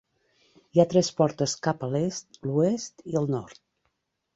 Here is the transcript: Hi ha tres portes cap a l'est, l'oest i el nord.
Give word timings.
Hi 0.75 0.81
ha 0.83 0.85
tres 0.93 1.11
portes 1.21 1.55
cap 1.69 1.85
a 1.85 1.93
l'est, 1.93 2.43
l'oest 2.51 3.09
i 3.15 3.23
el 3.25 3.33
nord. 3.39 3.67